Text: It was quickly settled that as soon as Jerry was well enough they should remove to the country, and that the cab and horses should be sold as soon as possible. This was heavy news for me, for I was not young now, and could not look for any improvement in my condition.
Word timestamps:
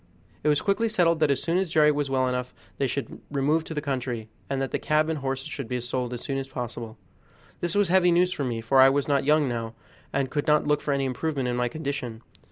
It 0.43 0.47
was 0.47 0.63
quickly 0.63 0.89
settled 0.89 1.19
that 1.19 1.29
as 1.29 1.43
soon 1.43 1.59
as 1.59 1.69
Jerry 1.69 1.91
was 1.91 2.09
well 2.09 2.27
enough 2.27 2.55
they 2.79 2.87
should 2.87 3.21
remove 3.29 3.63
to 3.65 3.75
the 3.75 3.83
country, 3.85 4.29
and 4.49 4.59
that 4.59 4.71
the 4.71 4.79
cab 4.79 5.09
and 5.09 5.19
horses 5.19 5.49
should 5.49 5.67
be 5.67 5.79
sold 5.79 6.11
as 6.11 6.21
soon 6.21 6.39
as 6.39 6.49
possible. 6.49 6.97
This 7.59 7.75
was 7.75 7.89
heavy 7.89 8.11
news 8.11 8.33
for 8.33 8.43
me, 8.43 8.61
for 8.61 8.79
I 8.79 8.89
was 8.89 9.07
not 9.07 9.25
young 9.25 9.47
now, 9.47 9.75
and 10.11 10.31
could 10.31 10.47
not 10.47 10.65
look 10.65 10.81
for 10.81 10.91
any 10.91 11.05
improvement 11.05 11.49
in 11.49 11.55
my 11.55 11.67
condition. 11.67 12.23